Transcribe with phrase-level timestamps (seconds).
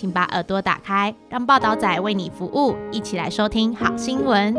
[0.00, 4.54] 请把耳朵打开，让报道仔为你服务，一起来收听好新闻。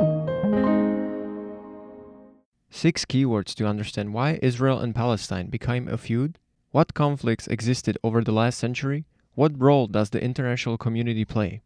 [2.72, 6.34] Six keywords to understand why Israel and Palestine became a feud.
[6.72, 9.06] What conflicts existed over the last century?
[9.36, 11.62] What role does the international community play?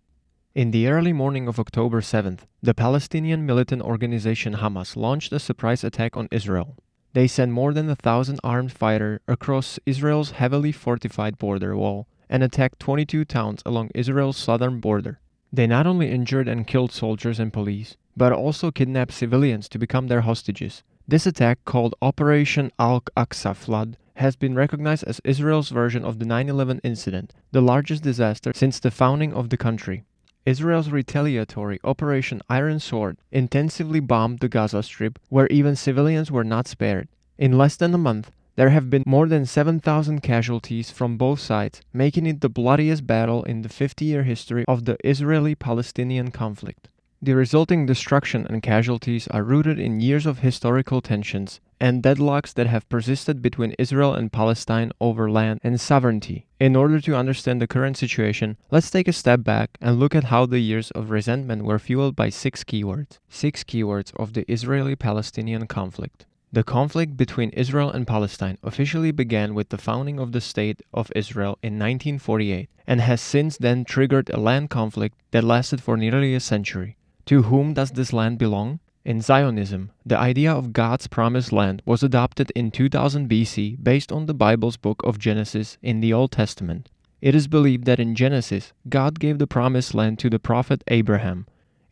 [0.53, 5.83] In the early morning of October 7th, the Palestinian militant organization Hamas launched a surprise
[5.83, 6.75] attack on Israel.
[7.13, 12.42] They sent more than a thousand armed fighters across Israel's heavily fortified border wall and
[12.42, 15.20] attacked 22 towns along Israel's southern border.
[15.52, 20.08] They not only injured and killed soldiers and police, but also kidnapped civilians to become
[20.08, 20.82] their hostages.
[21.08, 26.24] This attack, called Operation Al Aqsa Flood, has been recognized as Israel's version of the
[26.24, 30.04] 9 11 incident, the largest disaster since the founding of the country.
[30.46, 36.66] Israel's retaliatory Operation Iron Sword intensively bombed the Gaza Strip, where even civilians were not
[36.66, 37.08] spared.
[37.36, 41.82] In less than a month, there have been more than 7,000 casualties from both sides,
[41.92, 46.88] making it the bloodiest battle in the 50 year history of the Israeli Palestinian conflict.
[47.22, 52.66] The resulting destruction and casualties are rooted in years of historical tensions and deadlocks that
[52.66, 56.46] have persisted between Israel and Palestine over land and sovereignty.
[56.58, 60.24] In order to understand the current situation, let's take a step back and look at
[60.24, 63.18] how the years of resentment were fueled by six keywords.
[63.28, 66.26] Six keywords of the Israeli Palestinian conflict.
[66.52, 71.10] The conflict between Israel and Palestine officially began with the founding of the State of
[71.14, 76.34] Israel in 1948 and has since then triggered a land conflict that lasted for nearly
[76.34, 76.96] a century.
[77.26, 78.78] To whom does this land belong?
[79.04, 84.26] In Zionism, the idea of God's promised land was adopted in 2000 BC based on
[84.26, 86.90] the Bible's book of Genesis in the Old Testament.
[87.20, 91.46] It is believed that in Genesis, God gave the promised land to the prophet Abraham.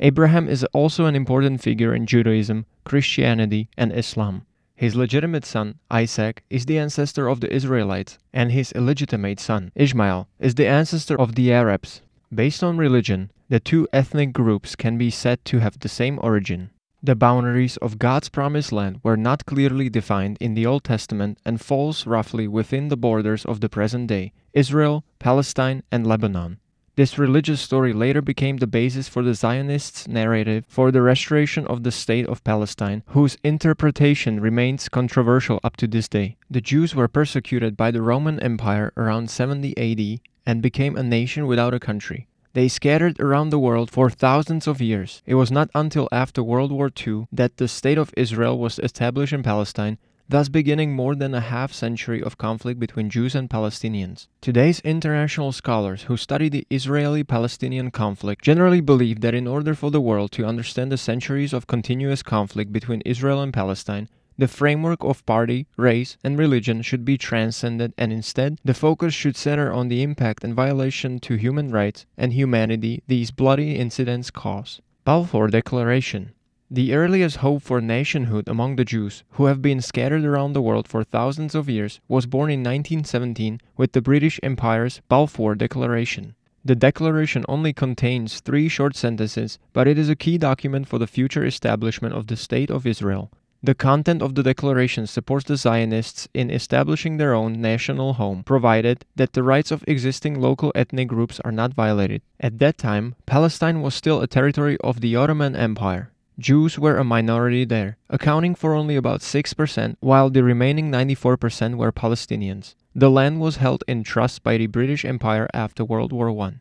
[0.05, 4.45] Abraham is also an important figure in Judaism, Christianity, and Islam.
[4.77, 10.29] His legitimate son, Isaac, is the ancestor of the Israelites, and his illegitimate son, Ishmael,
[10.39, 12.03] is the ancestor of the Arabs.
[12.31, 16.69] Based on religion, the two ethnic groups can be said to have the same origin.
[17.03, 21.63] The boundaries of God's promised land were not clearly defined in the Old Testament and
[21.63, 26.59] falls roughly within the borders of the present day, Israel, Palestine, and Lebanon.
[26.97, 31.83] This religious story later became the basis for the Zionists' narrative for the restoration of
[31.83, 36.37] the state of Palestine, whose interpretation remains controversial up to this day.
[36.49, 41.49] The Jews were persecuted by the Roman Empire around 70 AD and became a nation
[41.49, 42.29] without a country.
[42.53, 45.21] They scattered around the world for thousands of years.
[45.27, 49.33] It was not until after World War II that the State of Israel was established
[49.33, 49.99] in Palestine,
[50.29, 54.27] thus beginning more than a half century of conflict between Jews and Palestinians.
[54.41, 59.91] Today's international scholars who study the Israeli Palestinian conflict generally believe that in order for
[59.91, 65.05] the world to understand the centuries of continuous conflict between Israel and Palestine, the framework
[65.05, 69.89] of party, race, and religion should be transcended, and instead, the focus should center on
[69.89, 74.81] the impact and violation to human rights and humanity these bloody incidents cause.
[75.05, 76.33] Balfour Declaration
[76.75, 80.89] The earliest hope for nationhood among the Jews, who have been scattered around the world
[80.89, 86.35] for thousands of years, was born in 1917 with the British Empire's Balfour Declaration.
[86.65, 91.07] The declaration only contains three short sentences, but it is a key document for the
[91.07, 93.31] future establishment of the State of Israel.
[93.63, 99.05] The content of the declaration supports the Zionists in establishing their own national home, provided
[99.15, 102.23] that the rights of existing local ethnic groups are not violated.
[102.41, 106.11] At that time, Palestine was still a territory of the Ottoman Empire.
[106.39, 111.93] Jews were a minority there, accounting for only about 6%, while the remaining 94% were
[111.93, 112.75] Palestinians.
[112.93, 116.55] The land was held in trust by the British Empire after World War I.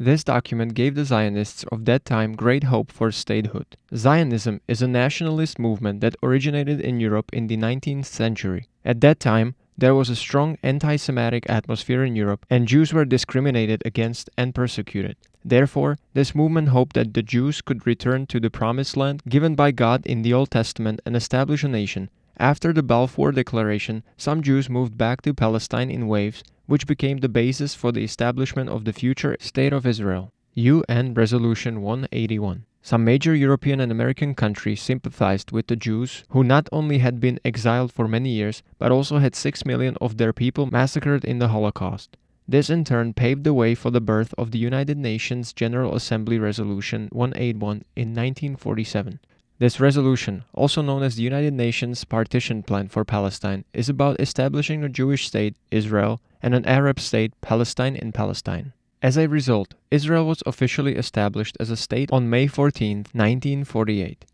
[0.00, 3.76] This document gave the Zionists of that time great hope for statehood.
[3.94, 8.66] Zionism is a nationalist movement that originated in Europe in the 19th century.
[8.84, 13.06] At that time, there was a strong anti Semitic atmosphere in Europe, and Jews were
[13.06, 15.16] discriminated against and persecuted.
[15.42, 19.70] Therefore, this movement hoped that the Jews could return to the promised land given by
[19.70, 22.10] God in the Old Testament and establish a nation.
[22.36, 27.28] After the Balfour Declaration, some Jews moved back to Palestine in waves, which became the
[27.28, 30.30] basis for the establishment of the future State of Israel.
[30.54, 32.64] UN Resolution 181.
[32.82, 37.38] Some major European and American countries sympathized with the Jews, who not only had been
[37.44, 41.48] exiled for many years, but also had 6 million of their people massacred in the
[41.48, 42.16] Holocaust.
[42.48, 46.36] This in turn paved the way for the birth of the United Nations General Assembly
[46.36, 49.20] Resolution 181 in 1947.
[49.60, 54.82] This resolution, also known as the United Nations Partition Plan for Palestine, is about establishing
[54.82, 58.72] a Jewish state, Israel, and an Arab state, Palestine in Palestine.
[59.02, 64.26] As a result, Israel was officially established as a state on May 14, 1948.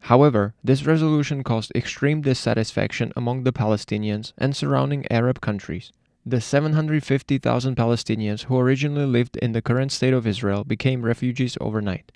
[0.00, 5.92] However, this resolution caused extreme dissatisfaction among the Palestinians and surrounding Arab countries.
[6.24, 12.10] The 750,000 Palestinians who originally lived in the current state of Israel became refugees overnight.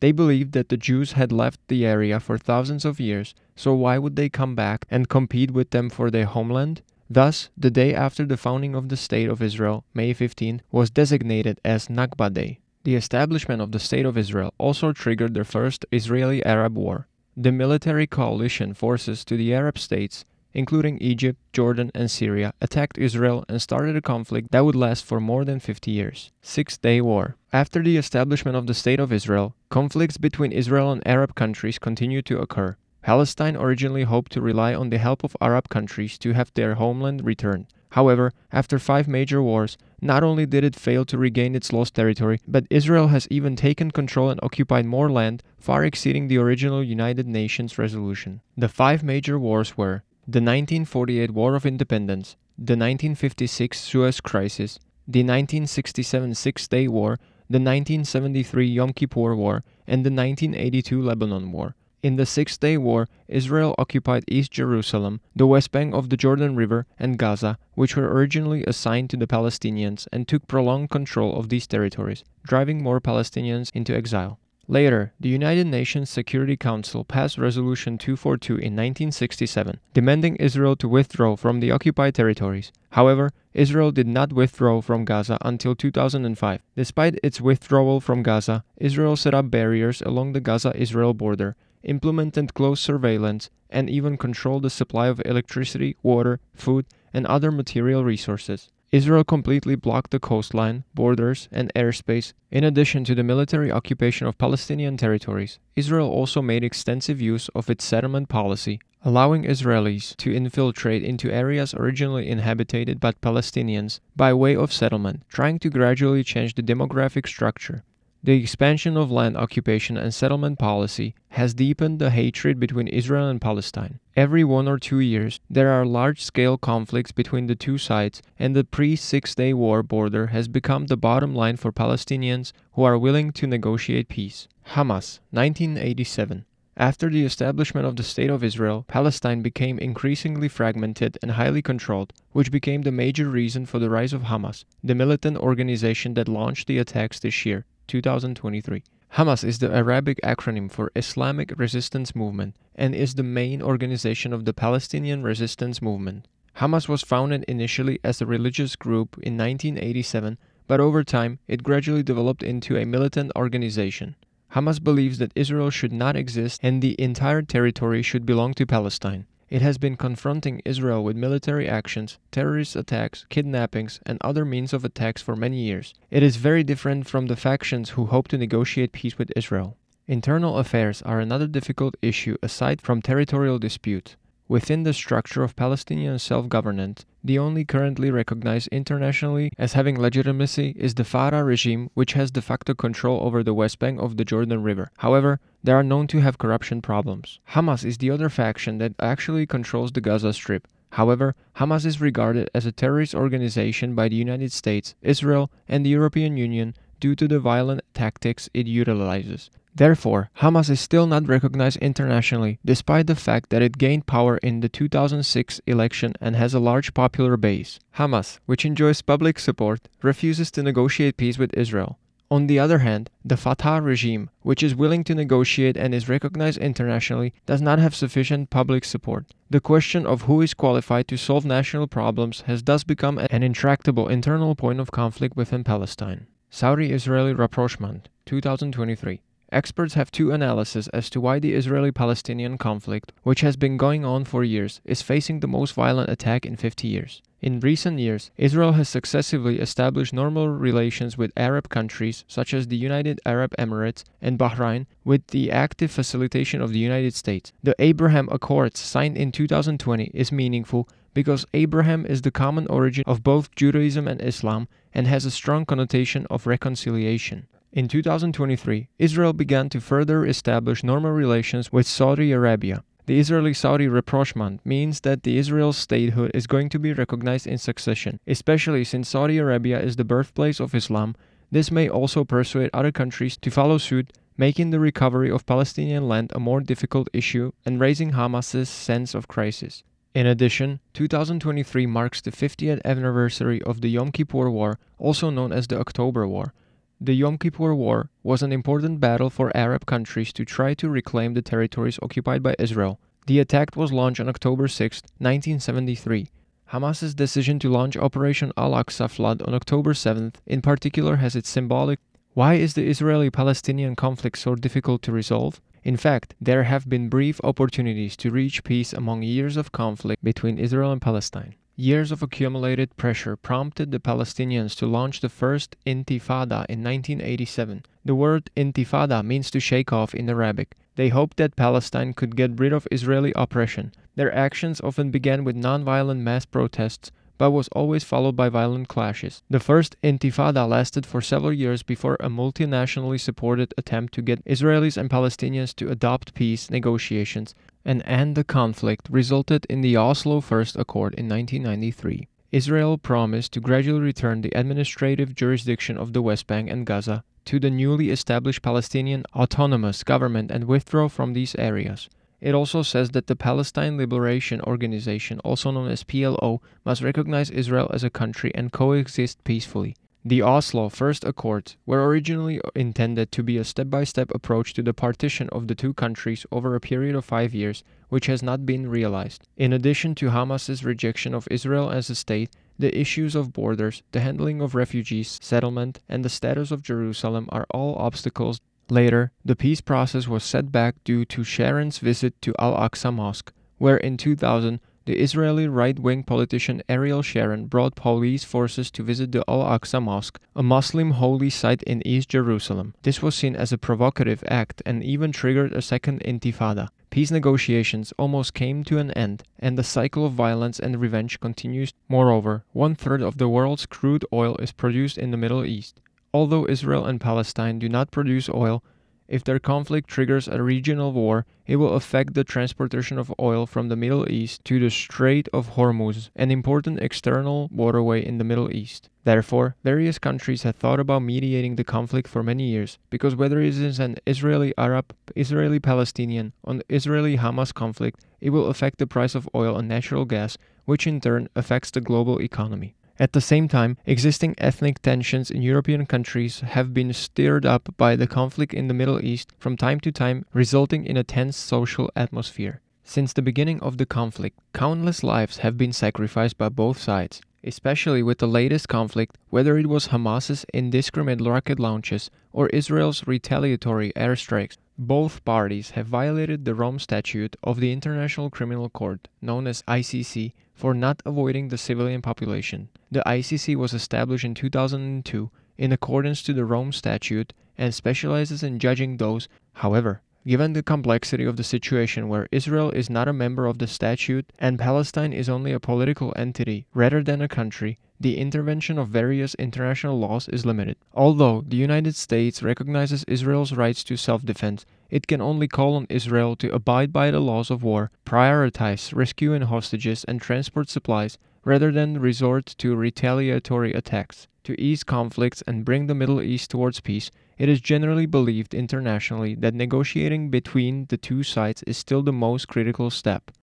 [0.00, 3.98] They believed that the Jews had left the area for thousands of years, so why
[3.98, 6.82] would they come back and compete with them for their homeland?
[7.08, 11.60] Thus, the day after the founding of the State of Israel, May 15, was designated
[11.64, 12.58] as Nakba Day.
[12.82, 17.06] The establishment of the State of Israel also triggered the first Israeli Arab War.
[17.36, 20.24] The military coalition forces to the Arab states,
[20.54, 25.20] including Egypt, Jordan, and Syria, attacked Israel and started a conflict that would last for
[25.20, 26.32] more than 50 years.
[26.40, 27.36] Six Day War.
[27.52, 32.24] After the establishment of the State of Israel, conflicts between Israel and Arab countries continued
[32.26, 32.76] to occur.
[33.06, 37.24] Palestine originally hoped to rely on the help of Arab countries to have their homeland
[37.24, 37.68] returned.
[37.90, 42.40] However, after five major wars, not only did it fail to regain its lost territory,
[42.48, 47.28] but Israel has even taken control and occupied more land, far exceeding the original United
[47.28, 48.40] Nations resolution.
[48.56, 55.20] The five major wars were the 1948 War of Independence, the 1956 Suez Crisis, the
[55.20, 61.76] 1967 Six Day War, the 1973 Yom Kippur War, and the 1982 Lebanon War.
[62.06, 66.54] In the Six Day War, Israel occupied East Jerusalem, the west bank of the Jordan
[66.54, 71.48] River, and Gaza, which were originally assigned to the Palestinians, and took prolonged control of
[71.48, 74.38] these territories, driving more Palestinians into exile.
[74.68, 81.34] Later, the United Nations Security Council passed Resolution 242 in 1967, demanding Israel to withdraw
[81.34, 82.70] from the occupied territories.
[82.90, 86.62] However, Israel did not withdraw from Gaza until 2005.
[86.76, 91.56] Despite its withdrawal from Gaza, Israel set up barriers along the Gaza Israel border,
[91.86, 98.04] implemented close surveillance, and even controlled the supply of electricity, water, food, and other material
[98.04, 98.68] resources.
[98.92, 102.32] Israel completely blocked the coastline, borders, and airspace.
[102.52, 107.68] In addition to the military occupation of Palestinian territories, Israel also made extensive use of
[107.68, 114.54] its settlement policy, allowing Israelis to infiltrate into areas originally inhabited by Palestinians by way
[114.54, 117.82] of settlement, trying to gradually change the demographic structure.
[118.26, 123.40] The expansion of land occupation and settlement policy has deepened the hatred between Israel and
[123.40, 124.00] Palestine.
[124.16, 128.56] Every one or two years, there are large scale conflicts between the two sides, and
[128.56, 132.98] the pre Six Day War border has become the bottom line for Palestinians who are
[132.98, 134.48] willing to negotiate peace.
[134.70, 136.46] Hamas, 1987.
[136.76, 142.12] After the establishment of the State of Israel, Palestine became increasingly fragmented and highly controlled,
[142.32, 146.66] which became the major reason for the rise of Hamas, the militant organization that launched
[146.66, 147.66] the attacks this year.
[147.86, 148.82] 2023.
[149.14, 154.44] Hamas is the Arabic acronym for Islamic Resistance Movement and is the main organization of
[154.44, 156.26] the Palestinian resistance movement.
[156.58, 162.02] Hamas was founded initially as a religious group in 1987, but over time it gradually
[162.02, 164.16] developed into a militant organization.
[164.54, 169.26] Hamas believes that Israel should not exist and the entire territory should belong to Palestine.
[169.48, 174.84] It has been confronting Israel with military actions, terrorist attacks, kidnappings, and other means of
[174.84, 175.94] attacks for many years.
[176.10, 179.76] It is very different from the factions who hope to negotiate peace with Israel.
[180.08, 184.16] Internal affairs are another difficult issue aside from territorial disputes.
[184.48, 190.72] Within the structure of Palestinian self governance, the only currently recognized internationally as having legitimacy
[190.78, 194.24] is the Fatah regime, which has de facto control over the west bank of the
[194.24, 194.92] Jordan River.
[194.98, 197.40] However, they are known to have corruption problems.
[197.54, 200.68] Hamas is the other faction that actually controls the Gaza Strip.
[200.90, 205.90] However, Hamas is regarded as a terrorist organization by the United States, Israel, and the
[205.90, 209.50] European Union due to the violent tactics it utilizes.
[209.76, 214.60] Therefore, Hamas is still not recognized internationally, despite the fact that it gained power in
[214.60, 217.78] the 2006 election and has a large popular base.
[217.96, 221.98] Hamas, which enjoys public support, refuses to negotiate peace with Israel.
[222.30, 226.58] On the other hand, the Fatah regime, which is willing to negotiate and is recognized
[226.58, 229.26] internationally, does not have sufficient public support.
[229.50, 234.08] The question of who is qualified to solve national problems has thus become an intractable
[234.08, 236.26] internal point of conflict within Palestine.
[236.48, 239.20] Saudi Israeli rapprochement, 2023.
[239.52, 244.04] Experts have two analyses as to why the Israeli Palestinian conflict, which has been going
[244.04, 247.22] on for years, is facing the most violent attack in 50 years.
[247.40, 252.76] In recent years, Israel has successively established normal relations with Arab countries such as the
[252.76, 257.52] United Arab Emirates and Bahrain with the active facilitation of the United States.
[257.62, 263.22] The Abraham Accords signed in 2020 is meaningful because Abraham is the common origin of
[263.22, 267.46] both Judaism and Islam and has a strong connotation of reconciliation.
[267.76, 272.82] In 2023, Israel began to further establish normal relations with Saudi Arabia.
[273.04, 277.58] The Israeli Saudi rapprochement means that the Israel statehood is going to be recognized in
[277.58, 281.16] succession, especially since Saudi Arabia is the birthplace of Islam.
[281.50, 286.32] This may also persuade other countries to follow suit, making the recovery of Palestinian land
[286.34, 289.82] a more difficult issue and raising Hamas's sense of crisis.
[290.14, 295.66] In addition, 2023 marks the 50th anniversary of the Yom Kippur War, also known as
[295.66, 296.54] the October War.
[297.00, 301.34] The Yom Kippur War was an important battle for Arab countries to try to reclaim
[301.34, 302.98] the territories occupied by Israel.
[303.26, 306.30] The attack was launched on October 6, 1973.
[306.66, 311.48] Hamas's decision to launch Operation Al Aqsa Flood on October 7th in particular has its
[311.48, 311.98] symbolic
[312.36, 315.62] why is the Israeli Palestinian conflict so difficult to resolve?
[315.82, 320.58] In fact, there have been brief opportunities to reach peace among years of conflict between
[320.58, 321.54] Israel and Palestine.
[321.78, 327.84] Years of accumulated pressure prompted the Palestinians to launch the first intifada in 1987.
[328.02, 330.74] The word intifada means to shake off in Arabic.
[330.94, 333.92] They hoped that Palestine could get rid of Israeli oppression.
[334.14, 339.42] Their actions often began with nonviolent mass protests, but was always followed by violent clashes.
[339.50, 344.96] The first intifada lasted for several years before a multinationally supported attempt to get Israelis
[344.96, 350.76] and Palestinians to adopt peace negotiations and end the conflict resulted in the Oslo First
[350.76, 352.28] Accord in 1993.
[352.52, 357.60] Israel promised to gradually return the administrative jurisdiction of the West Bank and Gaza to
[357.60, 362.08] the newly established Palestinian Autonomous Government and withdraw from these areas.
[362.40, 367.90] It also says that the Palestine Liberation Organization, also known as PLO, must recognize Israel
[367.92, 369.96] as a country and coexist peacefully.
[370.28, 374.82] The Oslo First Accords were originally intended to be a step by step approach to
[374.82, 378.66] the partition of the two countries over a period of five years, which has not
[378.66, 379.46] been realized.
[379.56, 384.18] In addition to Hamas's rejection of Israel as a state, the issues of borders, the
[384.18, 388.60] handling of refugees, settlement, and the status of Jerusalem are all obstacles.
[388.88, 393.52] Later, the peace process was set back due to Sharon's visit to Al Aqsa Mosque,
[393.78, 399.30] where in 2000 the Israeli right wing politician Ariel Sharon brought police forces to visit
[399.32, 402.94] the Al Aqsa Mosque, a Muslim holy site in East Jerusalem.
[403.02, 406.88] This was seen as a provocative act and even triggered a second intifada.
[407.10, 411.92] Peace negotiations almost came to an end, and the cycle of violence and revenge continues.
[412.08, 416.00] Moreover, one third of the world's crude oil is produced in the Middle East.
[416.38, 418.84] Although Israel and Palestine do not produce oil,
[419.26, 423.88] if their conflict triggers a regional war, it will affect the transportation of oil from
[423.88, 428.70] the Middle East to the Strait of Hormuz, an important external waterway in the Middle
[428.70, 429.08] East.
[429.24, 433.74] Therefore, various countries have thought about mediating the conflict for many years, because whether it
[433.74, 439.34] is an Israeli Arab, Israeli Palestinian, or Israeli Hamas conflict, it will affect the price
[439.34, 442.94] of oil and natural gas, which in turn affects the global economy.
[443.18, 448.14] At the same time, existing ethnic tensions in European countries have been stirred up by
[448.14, 452.10] the conflict in the Middle East from time to time, resulting in a tense social
[452.14, 452.82] atmosphere.
[453.04, 458.22] Since the beginning of the conflict, countless lives have been sacrificed by both sides, especially
[458.22, 464.76] with the latest conflict, whether it was Hamas's indiscriminate rocket launches or Israel's retaliatory airstrikes.
[464.98, 470.52] Both parties have violated the Rome Statute of the International Criminal Court, known as ICC,
[470.74, 472.90] for not avoiding the civilian population.
[473.08, 478.80] The ICC was established in 2002 in accordance to the Rome Statute and specializes in
[478.80, 479.48] judging those.
[479.74, 483.86] However, given the complexity of the situation where Israel is not a member of the
[483.86, 489.08] statute and Palestine is only a political entity rather than a country, the intervention of
[489.08, 490.96] various international laws is limited.
[491.14, 496.06] Although the United States recognizes Israel's rights to self defense, it can only call on
[496.08, 501.38] Israel to abide by the laws of war, prioritize rescue and hostages, and transport supplies
[501.66, 504.46] rather than resort to retaliatory attacks.
[504.64, 509.56] To ease conflicts and bring the Middle East towards peace, it is generally believed internationally
[509.56, 513.50] that negotiating between the two sides is still the most critical step.